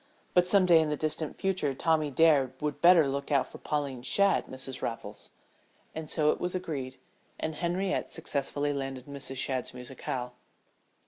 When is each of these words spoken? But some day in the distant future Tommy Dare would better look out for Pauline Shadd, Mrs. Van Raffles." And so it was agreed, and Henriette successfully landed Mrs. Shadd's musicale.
But 0.33 0.47
some 0.47 0.65
day 0.65 0.79
in 0.79 0.89
the 0.89 0.97
distant 0.97 1.37
future 1.37 1.75
Tommy 1.75 2.09
Dare 2.09 2.53
would 2.59 2.81
better 2.81 3.07
look 3.07 3.31
out 3.31 3.45
for 3.45 3.59
Pauline 3.59 4.01
Shadd, 4.01 4.47
Mrs. 4.47 4.79
Van 4.79 4.89
Raffles." 4.89 5.29
And 5.93 6.09
so 6.09 6.31
it 6.31 6.39
was 6.41 6.55
agreed, 6.55 6.97
and 7.39 7.53
Henriette 7.53 8.09
successfully 8.11 8.73
landed 8.73 9.05
Mrs. 9.05 9.37
Shadd's 9.37 9.75
musicale. 9.75 10.33